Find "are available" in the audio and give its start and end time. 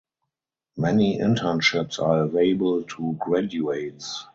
2.01-2.81